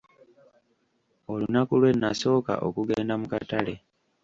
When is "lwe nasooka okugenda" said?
1.81-3.13